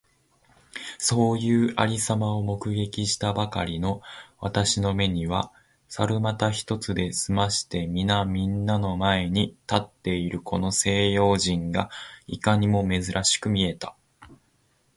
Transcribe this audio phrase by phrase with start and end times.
[0.97, 4.01] そういう有様を目撃したばかりの
[4.39, 5.53] 私の眼めには、
[5.89, 11.91] 猿股一つで済まして皆みんなの前に立っているこの西洋人が
[12.25, 13.95] いかにも珍しく見えた。